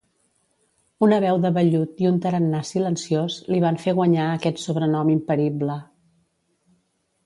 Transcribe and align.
Una 1.07 1.19
veu 1.25 1.37
de 1.43 1.51
vellut 1.57 2.01
i 2.05 2.09
un 2.13 2.17
tarannà 2.25 2.63
silenciós 2.71 3.37
li 3.53 3.63
van 3.67 3.81
fer 3.87 3.97
guanyar 4.01 4.27
aquest 4.33 4.65
sobrenom 4.67 5.17
imperible. 5.19 5.81